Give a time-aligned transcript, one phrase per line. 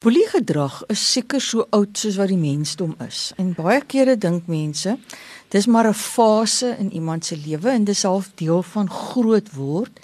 [0.00, 3.34] Boeliegedrag is seker so oud soos wat die mensdom is.
[3.36, 4.94] En baie kere dink mense
[5.52, 10.00] dis maar 'n fase in iemand se lewe en dis half deel van groot word.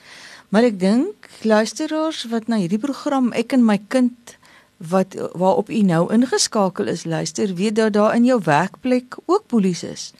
[0.51, 4.37] Maar ek dink luisteraars wat na hierdie program ek en my kind
[4.77, 9.83] wat waarop u nou ingeskakel is luister, weet dat daar in jou werkplek ook boelies
[9.83, 10.13] is.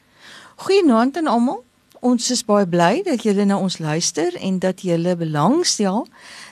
[0.55, 1.63] Goeienaand aan almal.
[1.99, 6.07] Ons is baie bly dat julle na ons luister en dat julle belangstel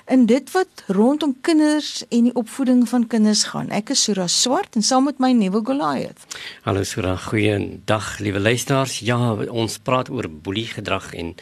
[0.05, 3.71] in dit wat rondom kinders en die opvoeding van kinders gaan.
[3.73, 6.27] Ek is Sura Swart en saam met my nuwe Goliath.
[6.65, 8.99] Hallo Sura, goeiedag liewe luisteraars.
[9.05, 11.33] Ja, ons praat oor boeliegedrag en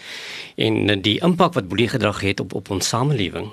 [0.56, 3.52] en die impak wat boeliegedrag het op op ons samelewing.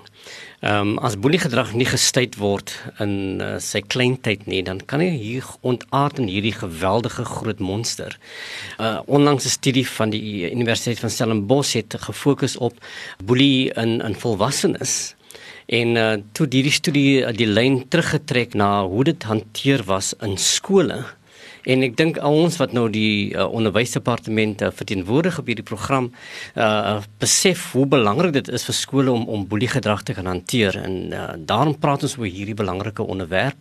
[0.60, 5.09] Ehm um, as boeliegedrag nie gestuit word in uh, sy kleintyd nie, dan kan hy
[5.09, 8.19] hier ontaard in hierdie geweldige groot monster.
[8.77, 12.77] Uh onlangs 'n studie van die Universiteit van Stellenbosch het gefokus op
[13.24, 15.14] boelie in in volwassenes.
[15.66, 20.36] En uh toe hierdie studie uh, die lyn teruggetrek na hoe dit hanteer was in
[20.36, 21.05] skole.
[21.69, 26.11] En ek dink ons wat nou die uh, onderwysdepartemente verteenwoordig op hierdie program
[26.56, 30.94] uh besef hoe belangrik dit is vir skole om om boeliegedrag te kan hanteer en
[31.12, 33.56] uh, daarom praat ons oor hierdie belangrike onderwerp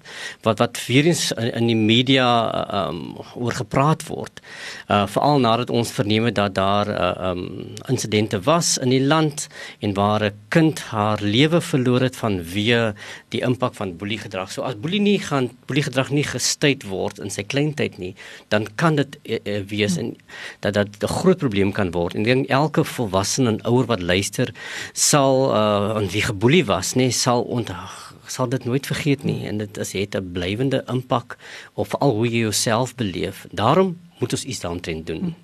[0.48, 4.40] wat wat weer eens in, in die media uh, um oor gepraat word.
[4.88, 7.44] Uh veral nadat ons verneem het dat daar uh, um
[7.92, 9.48] insidente was in die land
[9.80, 12.94] en waar 'n kind haar lewe verloor het vanweë
[13.30, 14.52] die impak van boeliegedrag.
[14.52, 18.16] So as boelie nie gaan boeliegedrag nie gestuit word in sy kleintyd tyd nie,
[18.48, 20.16] dan kan dit uh, uh, wees en
[20.60, 22.16] dat dit 'n groot probleem kan word.
[22.16, 24.54] En dan elke volwassene en ouer wat luister
[24.94, 27.88] sal uh, en wie geboelie was, nê, sal onthou
[28.30, 31.38] sal dit nooit vergeet nie en dit is het 'n blywende impak
[31.74, 33.48] op veral hoe jy jouself beleef.
[33.52, 35.20] Daarom moet ons iets daaraan doen.
[35.20, 35.36] Hmm.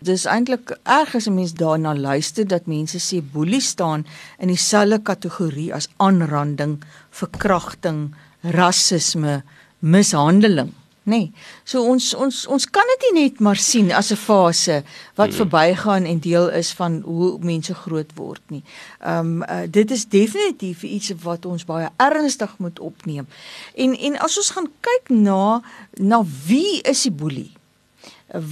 [0.00, 4.06] Dis eintlik erg as 'n mens daarna luister dat mense sê boelie staan
[4.38, 9.42] in dieselfde kategorie as aanranding, verkrachting, rasisme,
[9.78, 11.16] mishandeling nê.
[11.16, 11.32] Nee.
[11.64, 14.82] So ons ons ons kan dit nie net maar sien as 'n fase
[15.14, 15.36] wat mm.
[15.36, 18.62] verbygaan en deel is van hoe mense groot word nie.
[19.00, 23.26] Ehm um, uh, dit is definitief iets wat ons baie ernstig moet opneem.
[23.74, 25.62] En en as ons gaan kyk na
[25.92, 27.52] na wie is die boelie?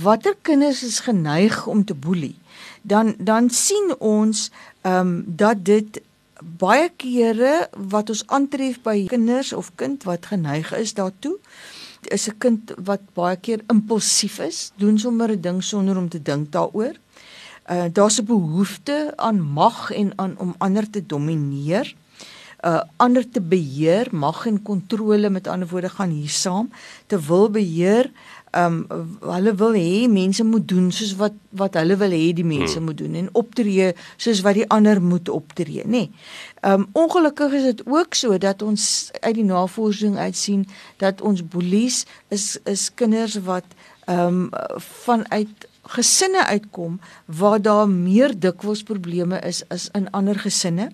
[0.03, 2.39] Watter kinders is geneig om te boelie?
[2.83, 4.51] Dan dan sien ons
[4.83, 6.01] ehm um, dat dit
[6.41, 11.37] baie kere wat ons aantref by kinders of kind wat geneig is daartoe
[12.09, 16.23] is 'n kind wat baie keer impulsief is, doen sommer 'n ding sonder om te
[16.23, 16.95] dink daaroor.
[17.71, 21.95] Uh daar's 'n behoefte aan mag en aan om ander te domineer.
[22.65, 26.71] Uh ander te beheer, mag en kontrole met ander woorde gaan hier saam,
[27.07, 28.11] te wil beheer
[28.51, 28.87] um
[29.21, 32.89] hulle wil hê mense moet doen soos wat wat hulle wil hê die mense hmm.
[32.89, 35.91] moet doen en optree soos wat die ander moet optree nê.
[35.91, 36.11] Nee.
[36.67, 40.67] Um ongelukkig is dit ook so dat ons uit die navorsing uit sien
[40.99, 43.67] dat ons boelies is is kinders wat
[44.11, 44.49] um
[45.05, 50.91] vanuit gesinne uitkom waar daar meer dikwels probleme is as in ander gesinne.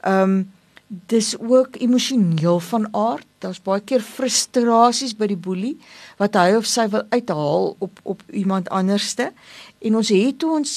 [0.00, 0.46] Um
[0.88, 3.26] dis ook emosioneel van aard.
[3.46, 5.76] Daar's baie keer frustrasies by die boelie
[6.18, 9.28] wat hy of sy wil uithaal op op iemand anderste.
[9.78, 10.72] En ons het toe ons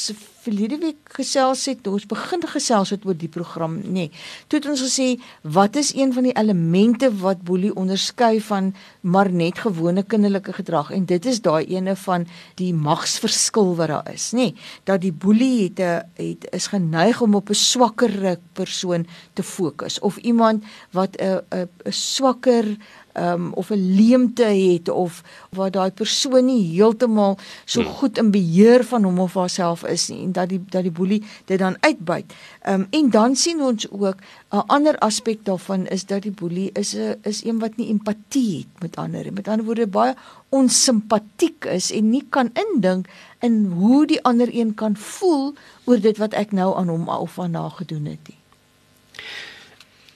[0.50, 4.08] verlede week gesels het, ons begin gesels het oor die program, nê.
[4.10, 4.12] Nee,
[4.50, 5.08] toe het ons gesê
[5.44, 8.72] wat is een van die elemente wat boelie onderskei van
[9.02, 12.26] maar net gewone kinderlike gedrag en dit is daai ene van
[12.62, 14.50] die magsverskil wat daar is, nê.
[14.50, 14.56] Nee,
[14.90, 20.00] dat die boelie het 'n het is geneig om op 'n swakker persoon te fokus
[20.00, 22.66] of iemand wat 'n 'n 'n swakker
[23.14, 27.92] um, of 'n leemte het of waar daai persoon nie heeltemal so hmm.
[27.92, 31.24] goed in beheer van hom of haarself is nie en dat die dat die boelie
[31.46, 32.34] dit dan uitbuit.
[32.68, 34.16] Um, en dan sien ons ook
[34.52, 38.58] 'n ander aspek daarvan is dat die boelie is 'n is een wat nie empatie
[38.58, 39.32] het met ander nie.
[39.32, 40.16] Met ander woorde baie
[40.50, 43.08] onsimpatiek is en nie kan indink
[43.40, 45.54] in hoe die ander een kan voel
[45.84, 48.39] oor dit wat ek nou aan hom of aan haar gedoen het nie.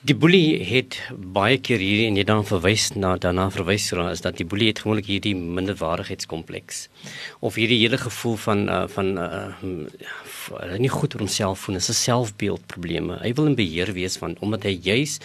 [0.04, 4.20] Die boelie het baie keer hierdie en jy dan verwys na daarna verwys na is
[4.26, 6.82] dat die boelie het gewoonlik hierdie minderwaardigheidskompleks
[7.40, 11.96] of hierdie hele gevoel van uh, van uh, nie goed oor homself voel, is 'n
[12.02, 13.22] selfbeeldprobleme.
[13.24, 15.22] Hy wil in beheer wees van omdat hy juis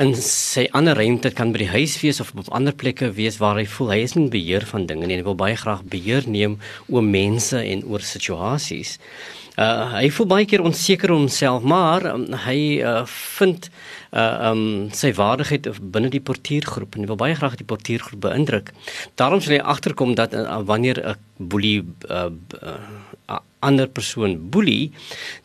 [0.00, 3.60] in sy ander ruimte kan by die huis wees of op ander plekke wees waar
[3.60, 6.56] hy voel hy is in beheer van dinge en hy wil baie graag beheer neem
[6.88, 8.96] oor mense en oor situasies.
[9.56, 13.70] Uh, hy voel baie keer onseker oor homself, maar um, hy uh, vind
[14.12, 18.72] uh um sy waardigheid binne die portiergroep en hy wil baie graag die portiergroep beïndruk.
[19.14, 22.30] Daarom sal hy agterkom dat uh, wanneer 'n boelie uh,
[22.62, 24.92] uh ander persoon boelie,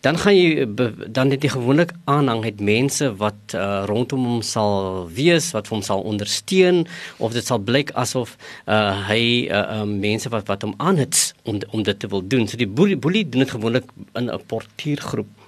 [0.05, 0.67] dan gaan jy
[1.09, 5.81] dan het jy gewoonlik aanhang het mense wat uh, rondom hom sal wees, wat hom
[5.85, 6.83] sal ondersteun
[7.17, 8.35] of dit sal blyk asof
[8.67, 12.47] uh, hy uh, uh, mense wat wat hom aanhits om om dit te wil doen.
[12.47, 15.40] So die boelie boelie doen dit gewoonlik in 'n portuïergroep.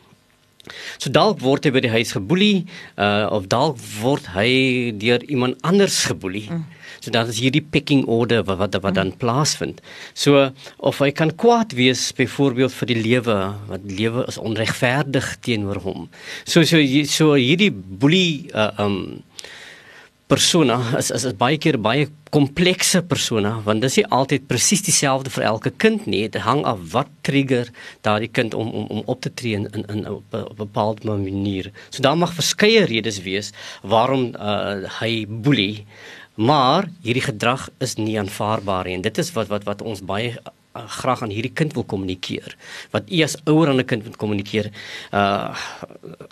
[0.97, 2.63] So dalk word hy by die huis geboelie
[2.95, 6.47] uh, of dalk word hy deur iemand anders geboelie.
[6.47, 6.63] Mm.
[7.03, 9.19] So dan is hierdie pecking order wat wat, wat dan mm.
[9.19, 9.81] plaasvind.
[10.15, 13.37] So of hy kan kwaad wees byvoorbeeld vir die lewe
[13.67, 16.07] wat lewe is onregverdig teenoor hom.
[16.47, 16.79] So so
[17.11, 19.23] so hierdie boelie uh, um
[20.27, 24.81] persona is is, is baie keer baie komplekse persona want dit is nie altyd presies
[24.85, 26.23] dieselfde vir elke kind nie.
[26.29, 27.69] Dit hang af wat trigger
[28.07, 31.71] daardie kind om om om op te tree in in, in op 'n bepaalde manier.
[31.89, 35.85] So daar mag verskeie redes wees waarom uh, hy boelie
[36.35, 38.95] Maar hierdie gedrag is nie aanvaarbaar nie.
[38.97, 40.33] En dit is wat wat wat ons baie
[40.75, 42.55] uh, graag aan hierdie kind wil kommunikeer.
[42.91, 44.71] Wat u as ouer aan 'n kind wil kommunikeer.
[45.13, 45.55] Uh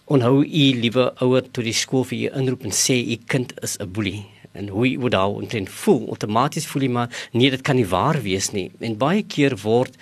[0.05, 3.77] onhou u liewe ouer toe die skool vir u inroep en sê u kind is
[3.79, 7.75] 'n boelie en hoe jy al intent voel outomaties voel jy maar nee dit kan
[7.75, 9.95] nie waar wees nie en baie keer word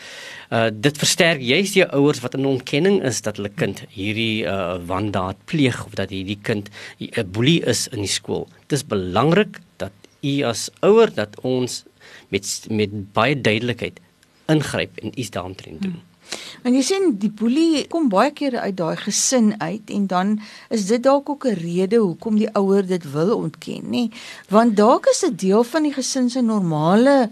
[0.50, 4.82] uh, dit versterk juist jou ouers wat in ontkenning is dat hulle kind hierdie uh,
[4.82, 6.70] wandaad pleeg of dat hierdie kind
[7.00, 9.62] 'n boelie is in die skool dis belangrik
[10.22, 11.84] u as ouer dat ons
[12.34, 14.00] met met baie duidelikheid
[14.50, 16.00] ingryp en iets daaroor doen.
[16.68, 20.36] En jy sien die boelie kom baie keer uit daai gesin uit en dan
[20.76, 24.04] is dit dalk ook 'n rede hoekom die ouer dit wil ontken, nê?
[24.50, 27.32] Want dalk is dit deel van die gesin se normale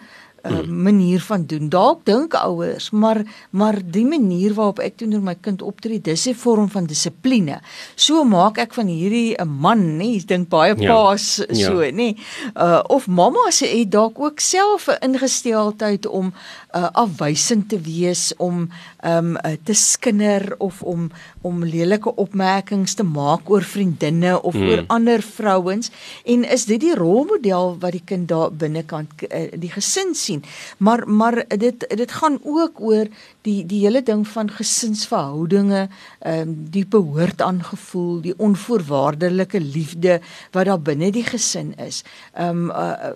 [0.49, 1.69] uh, manier van doen.
[1.69, 6.33] Dalk dink ouers, maar maar die manier waarop ek teenoor my kind optree, dis 'n
[6.35, 7.59] vorm van dissipline.
[7.95, 10.94] So maak ek van hierdie 'n man, nê, ek dink baie ja.
[10.94, 11.67] paas ja.
[11.67, 11.91] so, ja.
[11.91, 12.15] nê.
[12.55, 16.33] Uh of mamma sê hy dalk ook self 'n ingesteldheid om
[16.75, 18.67] uh, afwysend te wees om
[19.05, 21.09] um uh, te skinder of om
[21.41, 24.69] om lelike opmerkings te maak oor vriendinne of hmm.
[24.69, 25.91] oor ander vrouens
[26.25, 30.37] en is dit die rolmodel wat die kind daar binnekant uh, die gesin sien
[30.78, 33.07] maar maar dit dit gaan ook oor
[33.42, 35.88] die die hele ding van gesinsverhoudinge
[36.25, 40.19] um die behoort aangevoel die onvoorwaardelike liefde
[40.51, 42.04] wat daar binne die gesin is
[42.39, 43.13] um uh,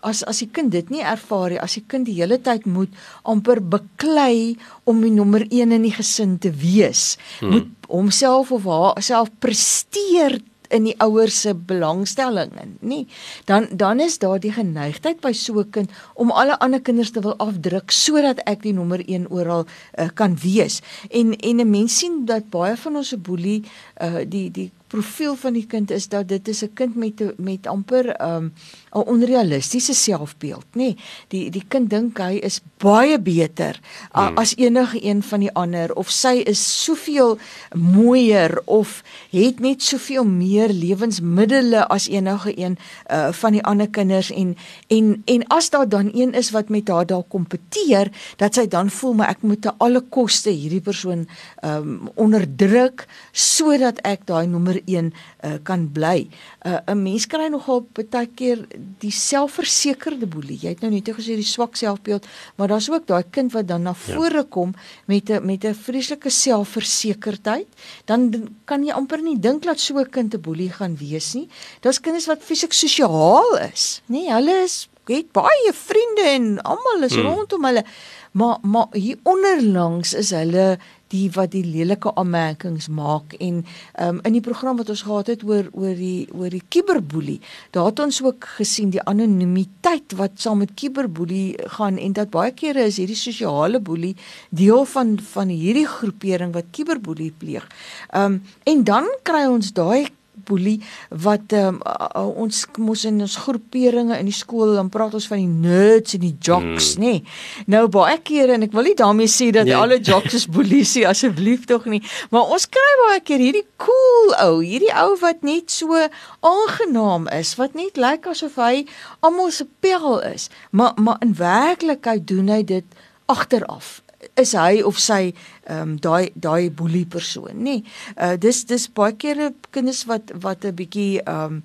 [0.00, 2.92] as as die kind dit nie ervaar nie as die kind die hele tyd moet
[3.22, 7.16] amper beklei om die nommer 1 in die gesin te wees.
[7.40, 7.54] Hmm.
[7.54, 10.40] Moet homself of haarself presteer
[10.72, 13.00] in die ouers se belangstelling in, nê?
[13.44, 17.20] Dan dan is daar die geneigtheid by so 'n kind om alle ander kinders te
[17.20, 20.80] wil afdruk sodat ek die nommer 1 oral uh, kan wees.
[21.10, 23.62] En en 'n mens sien dat baie van ons se boelie
[24.00, 27.66] uh, die die profiel van die kind is dat dit is 'n kind met met
[27.66, 28.52] amper 'n um,
[28.92, 30.76] 'n onrealistiese selfbeeld, nê.
[30.76, 30.96] Nee,
[31.28, 33.80] die die kind dink hy is baie beter
[34.12, 34.36] hmm.
[34.38, 37.38] as enige een van die ander of sy is soveel
[37.74, 42.76] mooier of het net soveel meer lewensmiddels as enige een
[43.10, 44.56] uh, van die ander kinders en
[44.88, 48.90] en en as daar dan een is wat met haar daar kompeteer, dat sy dan
[48.90, 51.26] voel maar ek moet te alle koste hierdie persoon
[51.64, 56.28] um, onderdruk sodat ek daai nommer 1 uh, kan bly.
[56.66, 58.66] Uh, 'n Mens kry nogal baie keer
[58.98, 60.58] die selfversekerde boelie.
[60.62, 62.26] Jy het nou net gesê die swak selfbeeld,
[62.56, 64.14] maar daar's ook daai kind wat dan na ja.
[64.14, 64.74] vore kom
[65.06, 67.68] met 'n met 'n vreeslike selfversekerdheid.
[68.04, 71.48] Dan kan jy amper nie dink dat so 'n kind 'n boelie gaan wees nie.
[71.80, 74.28] Daar's kinders wat fisies sosiaal is, nê?
[74.28, 77.26] Hulle is het baie vriende en almal is hmm.
[77.26, 77.84] rondom hulle.
[78.32, 80.78] Maar maar hier onderlangs is hulle
[81.12, 83.62] die wat die lelike aanmerkings maak en
[84.00, 87.38] um, in die program wat ons gehad het oor oor die oor die kiberboelie
[87.76, 92.52] daar het ons ook gesien die anonimiteit wat saam met kiberboelie gaan en dat baie
[92.56, 94.14] kere is hierdie sosiale boelie
[94.50, 97.68] deel van van hierdie groepering wat kiberboelie pleeg.
[98.10, 100.78] Ehm um, en dan kry ons daai boelie
[101.22, 105.42] wat um, uh, ons mos in ons groeperinge in die skool dan praat ons van
[105.42, 107.02] die nerds en die jocks mm.
[107.02, 107.12] nê.
[107.12, 107.66] Nee.
[107.74, 109.76] Nou baie kere en ek wil nie daarmee sê dat nee.
[109.76, 112.02] alle jocks is boelisie asseblief tog nie,
[112.34, 116.00] maar ons kry baie keer hierdie cool ou, hierdie ou wat net so
[116.40, 118.86] aangenaam is, wat net lyk asof hy
[119.20, 124.00] almal se pel is, maar maar in werklikheid doen hy dit agteraf
[124.40, 125.32] is hy of sy
[125.66, 127.62] ehm um, daai daai boelie persoon nê.
[127.62, 127.84] Nee.
[128.16, 131.62] Uh dis dis baie kere kinders wat wat 'n bietjie ehm um,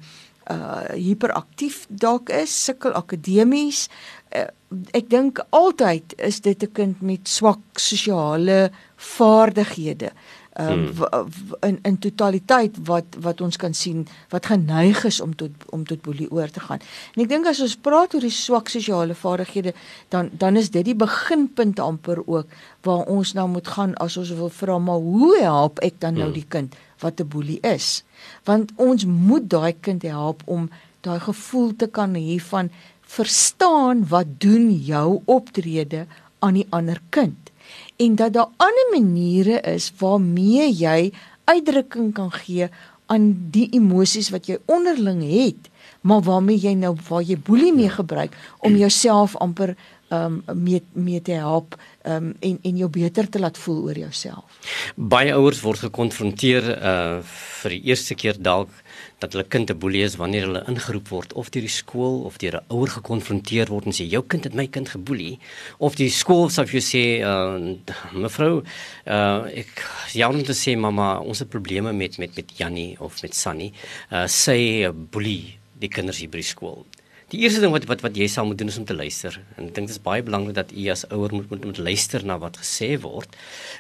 [0.51, 3.87] uh hiperaktief dalk is, sukkel akademies.
[4.31, 4.47] Uh,
[4.93, 10.11] ek dink altyd is dit 'n kind met swak sosiale vaardighede.
[10.57, 11.29] Ehm um,
[11.61, 16.01] in in totaliteit wat wat ons kan sien wat geneig is om tot om tot
[16.01, 16.81] boelie oor te gaan.
[17.13, 19.75] En ek dink as ons praat oor die swak sosiale vaardighede,
[20.09, 24.33] dan dan is dit die beginpunt amper ook waar ons nou moet gaan as ons
[24.39, 26.39] wil vra maar hoe help ek dan nou hmm.
[26.39, 28.03] die kind wat 'n boelie is?
[28.43, 30.69] Want ons moet daai kind help om
[31.01, 32.71] daai gevoel te kan hê van
[33.01, 36.07] verstaan wat doen jou optrede
[36.39, 37.46] aan die ander kind
[37.97, 41.11] en dat daar ander maniere is waarmee jy
[41.43, 42.69] uitdrukking kan gee
[43.05, 45.69] aan die emosies wat jy onderling het
[46.01, 49.75] maar waarmee jy nou waar jy boelie mee gebruik om jouself amper
[50.09, 51.75] um mee mee te help
[52.07, 54.59] um en en jou beter te laat voel oor jouself.
[54.95, 57.19] Baie ouers word gekonfronteer uh
[57.61, 58.71] vir die eerste keer dalk
[59.19, 62.37] dat hulle kind 'n boelie is wanneer hulle ingeroep word of deur die skool of
[62.37, 65.39] deur 'n ouer gekonfronteer word en sê jou kind het my kind geboelie.
[65.77, 67.57] Of die skool sê jy sê uh
[68.13, 68.63] mevrou
[69.05, 73.21] uh ek ja om te sê mamma ons het probleme met met met Jannie of
[73.21, 73.71] met Sunny
[74.11, 76.85] uh sê boelie die kinders hier by die skool
[77.27, 79.35] Die eerste ding wat wat wat jy sal moet doen is om te luister.
[79.59, 82.23] En ek dink dit is baie belangrik dat u as ouer moet, moet moet luister
[82.23, 83.33] na wat gesê word.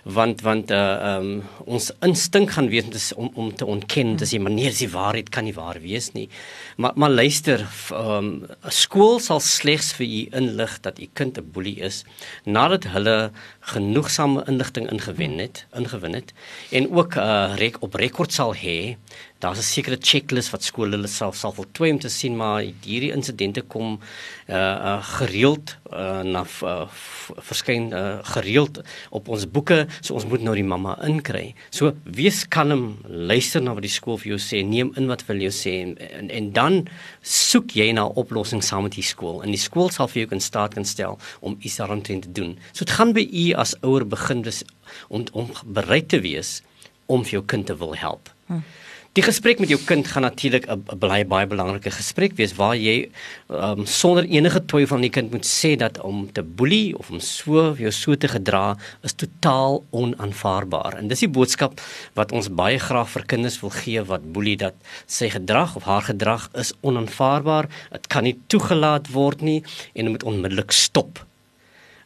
[0.03, 1.29] Want want uh um
[1.63, 5.55] ons instink gaan wees om om te ontken dat die manier die waarheid kan nie
[5.55, 6.25] waar wees nie.
[6.75, 7.63] Maar maar luister,
[7.95, 12.03] um 'n skool sal slegs vir u inlig dat u kind 'n boelie is
[12.43, 13.31] nadat hulle
[13.71, 16.33] genoegsame inligting ingewen het, ingewin het
[16.71, 18.97] en ook uh rek op rekord sal hê
[19.39, 23.11] daar's 'n sekere checklist wat skole hulle self sal voltooi om te sien maar hierdie
[23.11, 23.99] insidente kom
[24.49, 26.87] uh, uh gereeld uh na uh,
[27.49, 31.53] verskyn uh, gereeld op ons boeke so ons moet nou die mamma inkry.
[31.69, 35.47] So wees kalm, luister na wat die skool vir jou sê, neem in wat hulle
[35.47, 36.87] jou sê en, en en dan
[37.21, 39.43] soek jy na 'n oplossing saam met die skool.
[39.43, 42.57] En die skool sal vir jou kan staat kan stel om iets daaraan te doen.
[42.73, 44.63] So dit gaan by u as ouer begin dus
[45.09, 46.61] om om bereid te wees
[47.05, 48.29] om vir jou kind te wil help.
[48.47, 48.61] Hm.
[49.17, 53.09] Die gesprek met jou kind gaan natuurlik 'n baie baie belangrike gesprek wees waar jy
[53.49, 57.19] um, sonder enige twyfel aan die kind moet sê dat om te boelie of om
[57.19, 60.97] so jou so te gedra is totaal onaanvaarbaar.
[60.97, 61.81] En dis die boodskap
[62.13, 64.75] wat ons baie graag vir kinders wil gee wat boelie dat
[65.07, 67.65] sy gedrag of haar gedrag is onaanvaarbaar.
[67.91, 69.63] Dit kan nie toegelaat word nie
[69.95, 71.26] en dit moet onmiddellik stop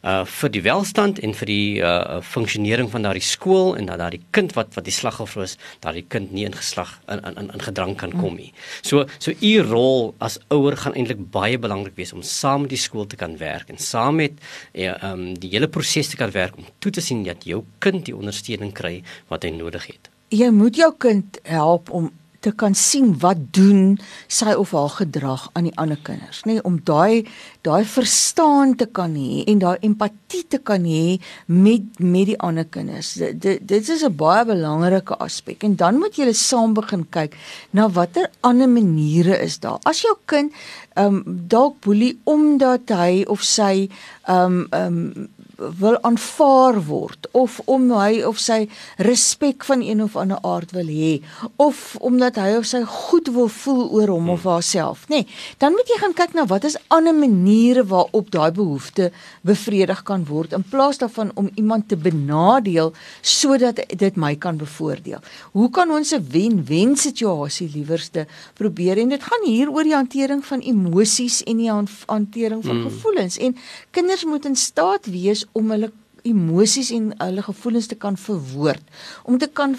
[0.02, 4.22] uh vir die welstand en vir die uh funksionering van daardie skool en dat daardie
[4.34, 7.94] kind wat wat die slagoffer is, daardie kind nie in geslag in in in gedrang
[7.96, 8.52] kan kom nie.
[8.82, 12.82] So so u rol as ouer gaan eintlik baie belangrik wees om saam met die
[12.82, 14.32] skool te kan werk en saam met
[14.74, 18.04] ja um die hele proses te kan werk om toe te sien dat jou kind
[18.06, 20.10] die ondersteuning kry wat hy nodig het.
[20.32, 22.10] Jy moet jou kind help om
[22.42, 26.64] te kan sien wat doen sy of haar gedrag aan die ander kinders, nê, nee,
[26.68, 27.24] om daai
[27.62, 32.66] daai verstaan te kan hê en daai empatie te kan hê met met die ander
[32.66, 33.14] kinders.
[33.18, 37.36] Dit dit is 'n baie belangrike aspek en dan moet jy saam begin kyk
[37.70, 39.78] na watter ander maniere is daar.
[39.84, 40.52] As jou kind
[40.94, 43.88] ehm um, dalk boelie omdat hy of sy
[44.26, 48.68] ehm um, ehm um, wil aanvaar word of om hy of sy
[48.98, 51.20] respek van een of ander aard wil hê
[51.56, 55.26] of omdat hy of sy goed wil voel oor hom of haarself nê nee,
[55.58, 59.10] dan moet jy gaan kyk na wat is ander maniere waarop daai behoefte
[59.42, 65.20] bevredig kan word in plaas daarvan om iemand te benadeel sodat dit my kan bevoordeel.
[65.52, 68.98] Hoe kan ons 'n wen-wen situasie liewerste probeer?
[68.98, 71.70] En dit gaan hier oor die hantering van emosies en die
[72.06, 72.82] hantering van mm.
[72.82, 73.38] gevoelens.
[73.38, 73.56] En
[73.90, 75.90] kinders moet in staat wees om hulle
[76.28, 78.82] emosies en hulle gevoelens te kan verwoord,
[79.24, 79.76] om te kan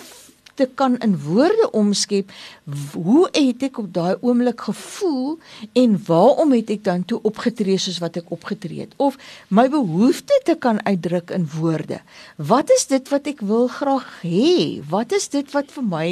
[0.54, 2.30] te kan in woorde omskep
[2.94, 5.40] hoe het ek op daai oomblik gevoel
[5.76, 8.94] en waarom het ek dan toe opgetree soos wat ek opgetree het?
[9.04, 9.18] Of
[9.48, 12.00] my behoefte te kan uitdruk in woorde.
[12.38, 14.80] Wat is dit wat ek wil graag hê?
[14.90, 16.08] Wat is dit wat vir my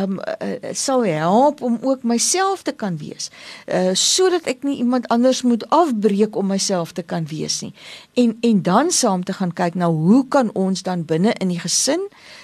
[0.00, 3.28] um uh, sal help om ook myself te kan wees?
[3.68, 7.74] Uh, sodat ek nie iemand anders moet afbreek om myself te kan wees nie.
[8.16, 11.60] En en dan saam te gaan kyk na hoe kan ons dan binne in die
[11.60, 12.00] gesin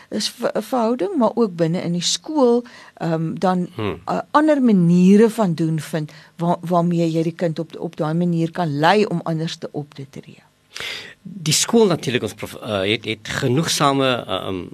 [0.08, 2.64] is 'n verhouding maar ook binne in die skool
[2.98, 4.00] ehm um, dan hmm.
[4.06, 8.50] uh, ander maniere van doen vind waar, waarmee jy die kind op op daai manier
[8.50, 10.42] kan lei om anders te op te tree.
[11.22, 14.64] Die skool natuurlik ons prof, uh, het het genoegsame ehm um,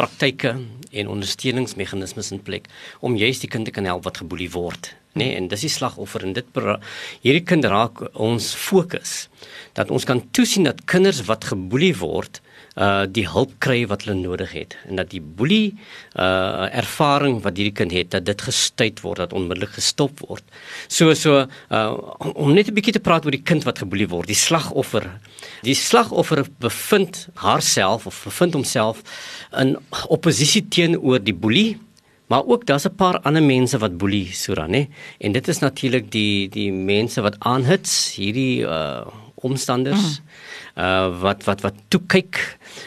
[0.00, 0.54] praktyke
[0.90, 2.68] en ondersteuningsmeganismes in plek
[3.00, 5.72] om juist die kind te kan help wat geboelie word nê nee, en dis die
[5.72, 6.60] slagoffer en dit
[7.24, 9.28] hierdie kind raak ons fokus
[9.78, 12.40] dat ons kan toesien dat kinders wat geboelie word
[12.80, 15.74] uh die hulp kry wat hulle nodig het en dat die boelie
[16.16, 20.44] uh ervaring wat hierdie kind het dat dit gestuit word dat onmiddellik gestop word.
[20.88, 21.92] So so uh
[22.34, 25.04] om net 'n bietjie te praat oor die kind wat geboelie word, die slagoffer.
[25.62, 29.02] Die slagoffer bevind haarself of bevind homself
[29.52, 29.76] in
[30.08, 31.78] oppositie teenoor die boelie
[32.30, 34.86] Maar ook daar's 'n paar ander mense wat boelie Sura, nê?
[35.18, 40.20] En dit is natuurlik die die mense wat aanhits hierdie uh omstanders.
[40.20, 40.24] Mm
[40.80, 42.40] uh wat wat wat toe kyk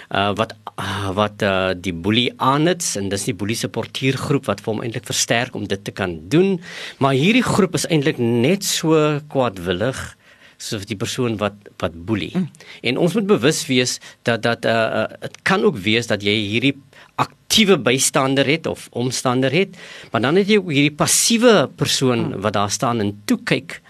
[0.09, 4.63] uh wat uh, wat uh, die boelie aanits en dis die boelie se portuïergroep wat
[4.63, 6.57] vir hom eintlik versterk om dit te kan doen
[7.03, 10.01] maar hierdie groep is eintlik net so kwaadwillig
[10.63, 12.47] soos die persoon wat wat boelie mm.
[12.89, 16.75] en ons moet bewus wees dat dat uh dit kan ook wees dat jy hierdie
[17.21, 19.77] aktiewe bystander het of omstander het
[20.11, 22.41] maar dan het jy hierdie passiewe persoon mm.
[22.45, 23.81] wat daar staan en toe kyk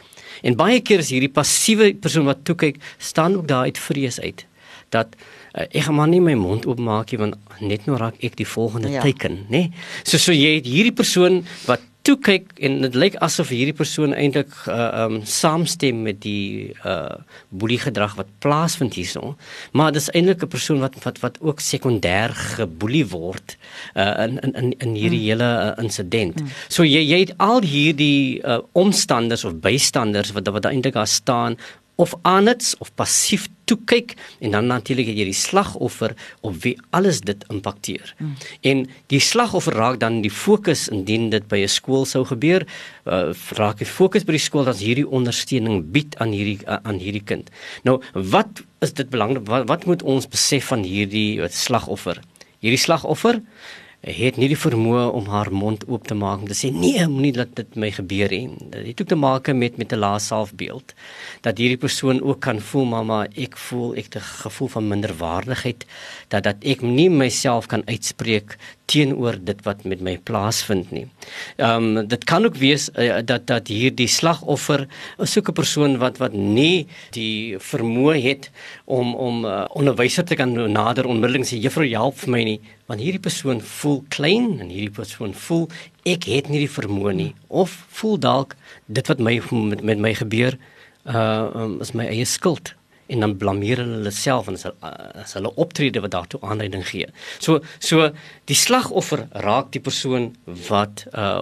[0.43, 4.19] En baie keer is hierdie passiewe persoon wat toe kyk, staan ook daar uit vrees
[4.19, 4.45] uit
[4.93, 8.37] dat uh, ek gaan maar nie my mond oopmaak nie want net nou raak ek
[8.37, 9.01] die volgende ja.
[9.01, 9.63] teken, nê?
[10.03, 14.11] So so jy het hierdie persoon wat toe kyk en dit lyk asof hierdie persoon
[14.15, 17.15] eintlik uh, um saamstem met die uh
[17.49, 19.35] boelie gedrag wat plaasvind hierso.
[19.71, 23.55] Maar dis eintlik 'n persoon wat wat wat ook sekondêr geboelie word
[23.95, 25.29] uh in in in in hierdie mm.
[25.31, 26.41] hele uh, insident.
[26.41, 26.51] Mm.
[26.67, 31.57] So jy jy het al hierdie uh omstanders of bystanders wat wat eintlik daar staan
[31.95, 36.73] of aanits of passief toe kyk en dan natuurlik het jy die slagoffer op wie
[36.95, 38.13] alles dit impakteer.
[38.17, 38.33] Mm.
[38.71, 38.83] En
[39.13, 42.65] die slagoffer raak dan die fokus indien dit by 'n skool sou gebeur,
[43.05, 46.99] uh, raak die fokus by die skool dat hierdie ondersteuning bied aan hierdie uh, aan
[46.99, 47.49] hierdie kind.
[47.83, 52.19] Nou, wat is dit belangrik wat, wat moet ons besef van hierdie uh, slagoffer?
[52.59, 53.41] Hierdie slagoffer
[54.03, 57.31] het nie die vermoë om haar mond oop te maak om te sê nee, moenie
[57.37, 58.49] laat dit my gebeur nie.
[58.73, 60.93] Dit het ook te maak met met 'n lae selfbeeld
[61.41, 65.85] dat hierdie persoon ook kan voel mamma, ek voel ek het 'n gevoel van minderwaardigheid
[66.27, 71.07] dat dat ek nie myself kan uitspreek teenoor dit wat met my plaasvind nie.
[71.57, 76.17] Ehm um, dit kan ook wees uh, dat dat hierdie slagoffer 'n soeke persoon wat
[76.17, 78.51] wat nie die vermoë het
[78.85, 81.07] om om uh, onderwyser te kan nader.
[81.07, 82.59] Onmiddellik sê juffrou help vir my nie
[82.91, 85.67] want hierdie persoon voel klein en hierdie persoon voel
[86.09, 87.31] ek het nie die vermoë nie.
[87.47, 88.55] Of voel dalk
[88.87, 90.57] dit wat my met, met my gebeur
[91.07, 92.73] uh um, is my eie skuld.
[93.07, 97.07] En dan blameer hulle hulle self en as hulle optrede wat daartoe aanleiding gee.
[97.39, 98.11] So so
[98.51, 100.33] die slagoffer raak die persoon
[100.67, 101.41] wat uh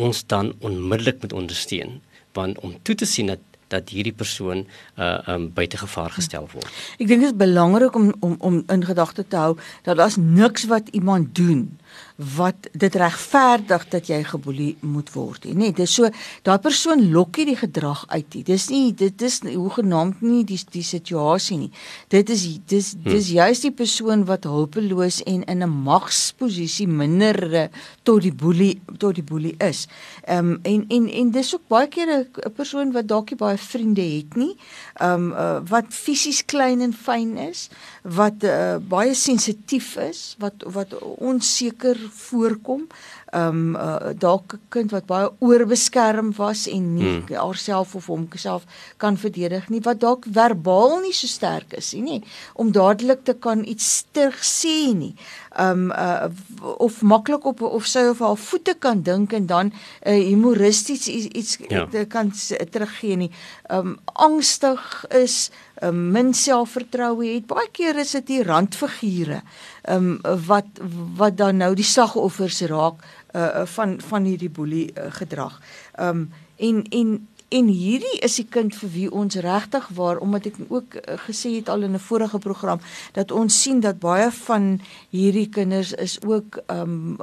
[0.00, 1.98] ons dan onmiddellik moet ondersteun.
[2.32, 6.68] Want om toe te sien dat dat hierdie persoon uh um buite gevaar gestel word.
[6.98, 9.56] Ek dink dit is belangrik om om om in gedagte te hou
[9.88, 11.68] dat daar's niks wat iemand doen
[12.16, 15.54] wat dit regverdig dat jy geboelie moet word nie.
[15.54, 16.10] Nee, dis so
[16.46, 18.44] daai persoon lokkie die gedrag uit nie.
[18.46, 21.70] Dis nie dit is hoe genaamd nie die die situasie nie.
[22.12, 23.10] Dit is dis hm.
[23.10, 27.66] dis juist die persoon wat hulpeloos en in 'n magsposisie minder uh,
[28.02, 29.86] tot die boelie tot die boelie is.
[30.24, 33.58] Ehm um, en en en dis ook baie keer 'n persoon wat dalk nie baie
[33.58, 34.56] vriende het nie.
[34.94, 37.68] Ehm um, uh, wat fisies klein en fyn is,
[38.02, 42.86] wat uh, baie sensitief is, wat wat onseker voorkom.
[43.32, 47.36] Ehm um, uh, dalk 'n kind wat baie oorbeskerm was en nie hmm.
[47.36, 48.64] haarself of homself
[48.96, 52.22] kan verdedig nie, wat dalk verbaal nie so sterk is nie,
[52.54, 55.14] om dadelik te kan iets terug sê nie.
[55.56, 56.28] Ehm um, uh,
[56.76, 61.26] of maklik op of sy of haar voete kan dink en dan uh, humoristies iets,
[61.26, 62.04] iets ja.
[62.08, 62.32] kan
[62.70, 63.30] teruggee nie.
[63.68, 65.50] Ehm um, angstig is
[65.82, 67.46] um, min selfvertroue het.
[67.50, 69.42] Baie keer is dit die randfigure
[69.88, 70.14] um,
[70.46, 70.80] wat
[71.18, 73.02] wat dan nou die slagoffers raak
[73.34, 75.60] uh, van van hierdie boelie uh, gedrag.
[76.00, 76.30] Um,
[76.62, 77.14] en en
[77.52, 81.50] En hierdie is die kind vir wie ons regtig waar omdat ek ook uh, gesê
[81.58, 82.80] het al in 'n vorige program
[83.12, 87.18] dat ons sien dat baie van hierdie kinders is ook um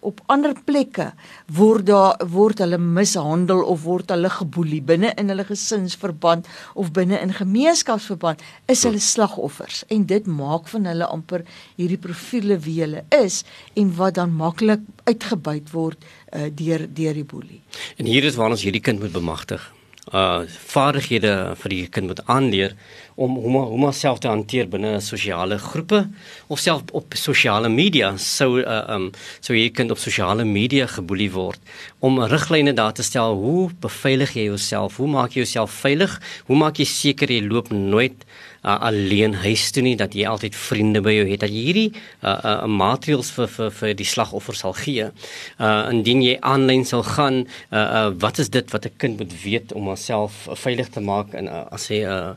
[0.00, 1.12] op ander plekke
[1.46, 4.82] word daar word hulle mishandel of word hulle geboelie.
[4.82, 9.84] Binne in hulle gesinsverband of binne in gemeenskapsverband is hulle slagoffers.
[9.88, 11.42] En dit maak van hulle amper
[11.76, 13.42] hierdie profile wie hulle is
[13.74, 15.98] en wat dan maklik uitgebuit word
[16.36, 17.62] uh, deur deur die boelie.
[17.96, 19.70] En hier is waar ons hierdie kind moet bemagtig.
[20.10, 22.72] Uh vaardighede vir die kind moet aanleer
[23.14, 26.00] om hoe hoe om self te hanteer binne sosiale groepe
[26.48, 31.30] of self op sosiale media sou uh, um sou jy kind op sosiale media geboelie
[31.30, 31.60] word
[32.00, 36.18] om riglyne daar te stel hoe beveilig jy jouself hoe maak jy jouself veilig
[36.50, 38.26] hoe maak jy seker jy loop nooit
[38.64, 41.90] uh, alleen huis toe nie dat jy altyd vriende by jou het dat jy hierdie
[41.92, 45.10] uh, uh, materials vir vir vir die slagoffer sal gee.
[45.58, 49.34] Uh indien jy aanlyn sal gaan, uh, uh wat is dit wat 'n kind moet
[49.44, 52.34] weet om homself uh, veilig te maak en uh, as hy uh,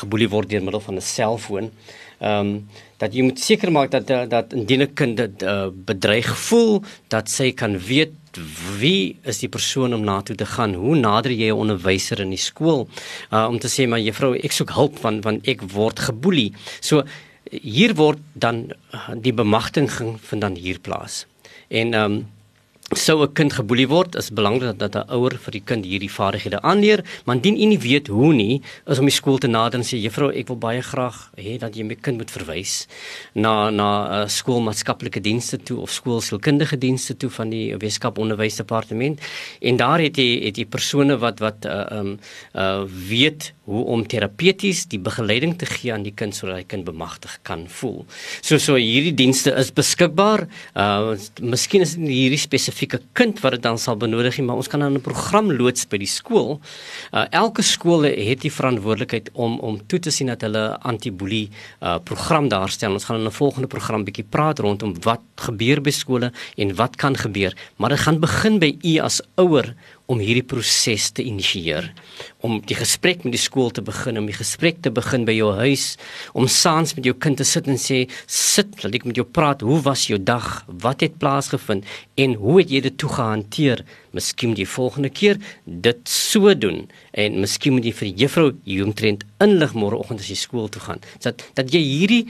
[0.00, 1.70] geboelie word deur middel van 'n selfoon?
[2.18, 6.28] Ehm um, dat jy moet seker maak dat dat indien 'n kind dit uh, bedreig
[6.48, 8.12] voel dat sy kan weet
[8.78, 10.74] wie is die persoon om na toe te gaan?
[10.74, 12.88] Hoe nader jy 'n onderwyser in die skool
[13.32, 16.52] uh, om te sê maar juffrou, ek soek hulp want want ek word geboelie.
[16.80, 17.02] So
[17.50, 21.26] hier word dan uh, die bemagtiging vind dan hier plaas.
[21.68, 22.26] En ehm um,
[22.94, 26.62] sou 'n kind geboelie word, is belangrik dat 'n ouer vir die kind hierdie vaardighede
[26.62, 29.84] aanleer, maar indien u nie weet hoe nie, is om die skool te nader en
[29.84, 32.86] sê juffrou, ek wil baie graag hê dat jy my kind moet verwys
[33.34, 39.20] na na uh, skoolmaatskaplike dienste toe of skoolsielkundige dienste toe van die Weskaap Onderwysdepartement.
[39.60, 42.18] En daar het jy het jy persone wat wat uh um
[42.54, 46.86] uh weet hoe om terapeuties die begeleiding te gee aan die kind sodat hy kind
[46.86, 48.04] bemagtig kan voel.
[48.40, 50.46] So so hierdie dienste is beskikbaar.
[50.78, 54.80] Uh miskien is dit hierdie spesifieke kind wat dit dan sal benodig, maar ons kan
[54.80, 56.60] dan 'n program loods by die skool.
[57.12, 61.50] Uh elke skool het die verantwoordelikheid om om toe te sien dat hulle anti-boelie
[61.82, 62.92] uh program daarstel.
[62.92, 66.96] Ons gaan in 'n volgende program bietjie praat rondom wat gebeur by skole en wat
[66.96, 69.74] kan gebeur, maar dit gaan begin by u as ouer
[70.06, 71.88] om hierdie proses te initieer
[72.46, 75.50] om die gesprek met die skool te begin om die gesprek te begin by jou
[75.58, 75.86] huis
[76.38, 79.64] om saans met jou kind te sit en sê sit laat ek met jou praat.
[79.66, 80.62] Hoe was jou dag?
[80.66, 81.86] Wat het plaasgevind?
[82.22, 83.82] En hoe het jy dit toe gehanteer?
[84.16, 89.26] Miskien die volgende keer dit so doen en miskien moet jy vir die juffrou hieromtrent
[89.42, 91.02] inlig môreoggend as jy skool toe gaan.
[91.24, 92.24] Dat dat jy hierdie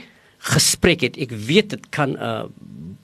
[0.53, 1.17] gesprek het.
[1.17, 2.45] Ek weet dit kan 'n uh,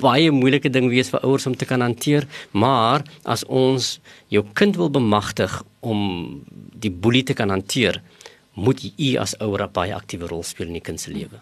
[0.04, 4.00] baie moeilike ding wees vir ouers om te kan hanteer, maar as ons
[4.34, 6.44] jou kind wil bemagtig om
[6.84, 8.02] die boelie te kan hanteer,
[8.54, 11.42] moet jy as ouer 'n baie aktiewe rol speel in die kind se lewe.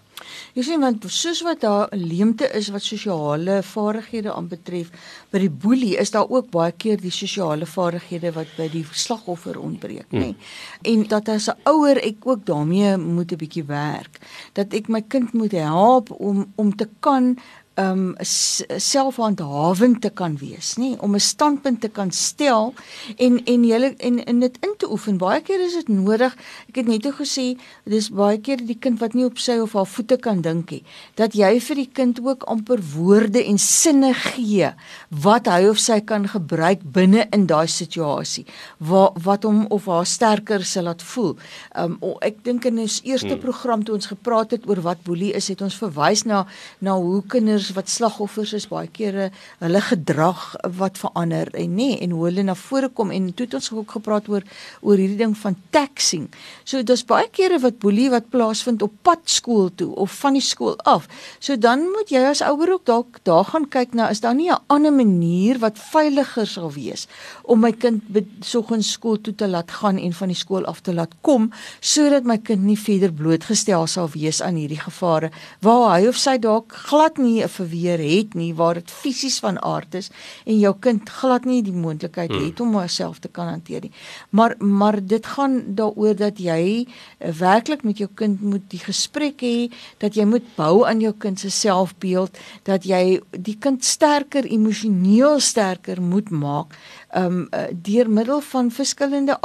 [0.56, 4.89] Jy sien want soos wat daar 'n leemte is wat sosiale vaardighede aanbetref,
[5.32, 9.60] by die boelie is daar ook baie keer die sosiale vaardighede wat by die slagoffer
[9.60, 10.19] ontbreek, nê.
[10.19, 10.36] Nee.
[10.84, 14.19] En dat as 'n ouer ek ook daarmee moet 'n bietjie werk,
[14.54, 17.38] dat ek my kind moet help om om te kan
[17.79, 22.73] um selfhandhawend te kan wees, nê, om 'n standpunt te kan stel
[23.17, 25.17] en en jy en in dit in te oefen.
[25.17, 26.36] Baie keer is dit nodig.
[26.67, 29.86] Ek het net gesê dis baie keer die kind wat nie op sy of haar
[29.86, 30.84] voete kan dink nie,
[31.15, 34.73] dat jy vir die kind ook amper woorde en sinne gee
[35.10, 38.45] wat hy of sy kan gebruik binne in daai situasie
[38.79, 41.38] wat wat hom of haar sterker sal laat voel.
[41.75, 43.39] Um ek dink in ons eerste hmm.
[43.39, 46.45] program toe ons gepraat het oor wat boelie is, het ons verwys na
[46.79, 52.12] na hoe kinders wat slagoffers is baie kere hulle gedrag wat verander en nê en
[52.15, 54.43] hoe hulle na vore kom en toe het ons ook gepraat oor
[54.82, 56.30] oor hierdie ding van taxing.
[56.63, 60.45] So daar's baie kere wat boelie wat plaasvind op pad skool toe of van die
[60.45, 61.08] skool af.
[61.39, 64.50] So dan moet jy as ouer ook dalk daar gaan kyk na is daar nie
[64.50, 67.08] 'n ander manier wat veiliger sal wees
[67.43, 68.02] om my kind
[68.39, 72.24] soggens skool toe te laat gaan en van die skool af te laat kom sodat
[72.24, 75.32] my kind nie verder blootgestel sal wees aan hierdie gevare
[75.65, 79.59] waar hy of sy dalk glad nie 'n verweer het nie waar dit fisies van
[79.61, 80.09] aard is
[80.45, 82.45] en jou kind glad nie die moontlikheid hmm.
[82.45, 83.93] het om homself te kan hanteer nie.
[84.29, 89.43] Maar maar dit gaan daaroor dat jy uh, werklik met jou kind moet die gesprek
[89.45, 89.69] hê
[90.03, 92.37] dat jy moet bou aan jou kind se selfbeeld
[92.69, 96.75] dat jy die kind sterker emosioneel sterker moet maak
[97.17, 97.47] um
[97.83, 99.37] deur middel van verskillende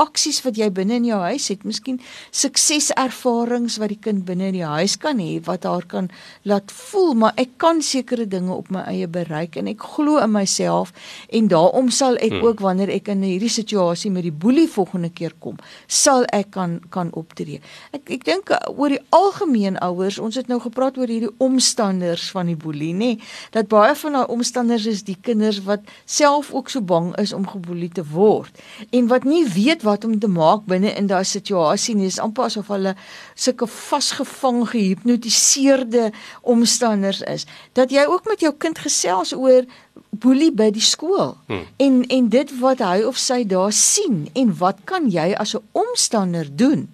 [0.00, 2.00] aksies wat jy binne in jou huis het, miskien
[2.34, 6.10] sukseservarings wat die kind binne in die huis kan hê wat haar kan
[6.48, 10.32] laat voel, maar ek kan sekere dinge op my eie bereik en ek glo in
[10.34, 10.94] myself
[11.28, 12.46] en daarom sal ek hmm.
[12.48, 16.78] ook wanneer ek in hierdie situasie met die boelie volgende keer kom, sal ek kan
[16.90, 17.60] kan optree.
[17.96, 22.30] Ek ek dink uh, oor die algemeen ouers, ons het nou gepraat oor hierdie omstanders
[22.34, 26.52] van die boelie, nê, nee, dat baie van daai omstanders is die kinders wat self
[26.54, 28.62] ook so bang is om geboelie te word
[28.96, 32.08] en wat nie weet wat om te maak binne in daai situasie nie.
[32.08, 32.94] Dit is amper asof hulle
[33.34, 36.10] sulke vasgevang gehipnotiseerde
[36.42, 37.46] omstanders is.
[37.72, 39.66] Dat jy ook met jou kind gesels oor
[40.10, 41.66] boelie by die skool hmm.
[41.76, 45.62] en en dit wat hy of sy daar sien en wat kan jy as 'n
[45.72, 46.88] omstander doen?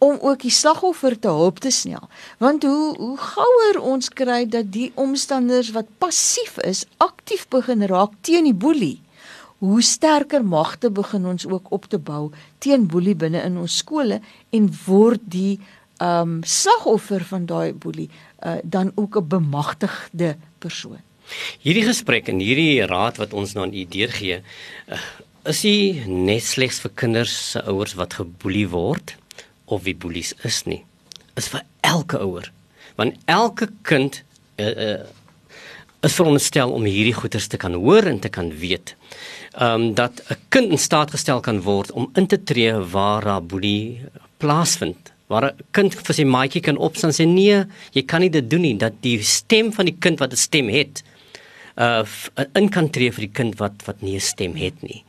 [0.00, 2.08] om ook die slagoffer te hulp te snel.
[2.38, 8.16] Want hoe hoe gouer ons kry dat die omstanders wat passief is, aktief begin raak
[8.20, 9.00] teen die boelie
[9.60, 12.30] hoe sterker magte begin ons ook op te bou
[12.64, 14.20] teen boelie binne in ons skole
[14.56, 15.60] en word die
[16.00, 21.00] ehm um, slagoffer van daai boelie uh, dan ook 'n bemagtigde persoon.
[21.60, 24.40] Hierdie gesprek en hierdie raad wat ons nou aan u deurgee,
[24.88, 24.98] uh,
[25.44, 29.16] is nie net slegs vir kinders se ouers wat geboelie word
[29.64, 30.84] of wie boelies is nie
[31.40, 32.50] is vir elke ouer.
[32.98, 34.22] Want elke kind
[34.60, 35.00] uh, uh,
[36.04, 38.94] is veronderstel om hierdie goeters te kan hoor en te kan weet.
[39.60, 43.24] Ehm um, dat 'n kind in staat gestel kan word om in te tree waar
[43.24, 44.00] daar boelie
[44.36, 45.12] plaasvind.
[45.26, 48.60] Waar 'n kind vir sy maatjie kan opstaan sê nee, jy kan nie dit doen
[48.60, 51.02] nie dat die stem van die kind wat 'n stem het
[51.76, 52.04] uh
[52.54, 55.04] in kan tree vir die kind wat wat nie 'n stem het nie.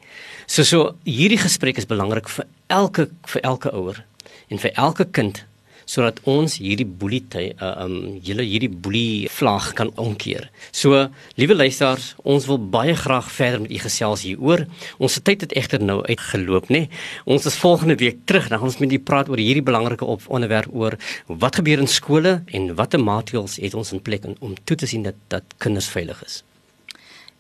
[0.48, 4.04] So so hierdie gesprek is belangrik vir elke vir elke ouer
[4.50, 5.46] en vir elke kind
[5.92, 10.48] sodat ons hierdie boelie uh, um julle hierdie boelie vlag kan omkeer.
[10.72, 11.08] So
[11.40, 14.66] liewe luisters, ons wil baie graag verder met u gesels hieroor.
[15.04, 16.86] Ons tyd het egter nou uitgeloop, nê.
[17.26, 20.72] Ons is volgende week terug dan ons met u praat oor hierdie belangrike op onderwerp
[20.72, 24.88] oor wat gebeur in skole en watter maatreëls het ons in plek om toe te
[24.88, 26.42] sien dat dat kinders veilig is.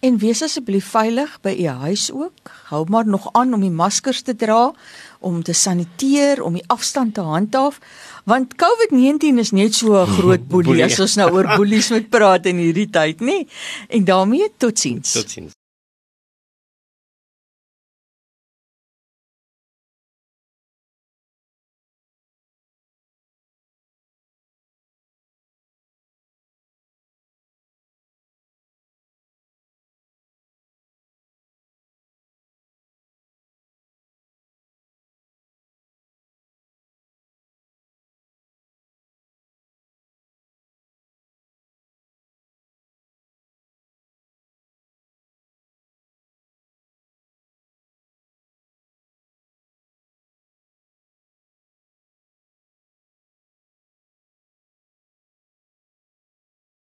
[0.02, 2.50] En wees asseblief veilig by u huis ook.
[2.72, 4.72] Hou maar nog aan om die maskers te dra,
[5.20, 7.78] om te saniteer, om die afstand te handhaaf,
[8.26, 12.46] want COVID-19 is net so 'n groot boelie as ons nou oor boelies moet praat
[12.46, 13.46] in hierdie tyd, nê?
[13.90, 15.12] En daarmee totsiens.
[15.12, 15.61] Totsiens.